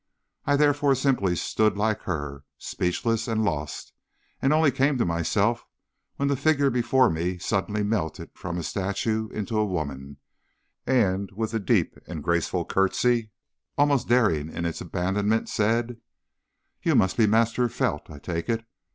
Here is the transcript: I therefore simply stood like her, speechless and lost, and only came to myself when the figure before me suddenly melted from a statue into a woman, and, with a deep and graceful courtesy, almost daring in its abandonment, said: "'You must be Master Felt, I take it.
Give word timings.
I 0.47 0.55
therefore 0.55 0.95
simply 0.95 1.35
stood 1.35 1.77
like 1.77 2.01
her, 2.09 2.43
speechless 2.57 3.27
and 3.27 3.43
lost, 3.45 3.93
and 4.41 4.51
only 4.51 4.71
came 4.71 4.97
to 4.97 5.05
myself 5.05 5.63
when 6.15 6.27
the 6.27 6.35
figure 6.35 6.71
before 6.71 7.07
me 7.07 7.37
suddenly 7.37 7.83
melted 7.83 8.31
from 8.33 8.57
a 8.57 8.63
statue 8.63 9.29
into 9.29 9.59
a 9.59 9.63
woman, 9.63 10.17
and, 10.87 11.29
with 11.35 11.53
a 11.53 11.59
deep 11.59 11.99
and 12.07 12.23
graceful 12.23 12.65
courtesy, 12.65 13.29
almost 13.77 14.07
daring 14.07 14.49
in 14.51 14.65
its 14.65 14.81
abandonment, 14.81 15.49
said: 15.49 15.97
"'You 16.81 16.95
must 16.95 17.15
be 17.15 17.27
Master 17.27 17.69
Felt, 17.69 18.09
I 18.09 18.17
take 18.17 18.49
it. 18.49 18.65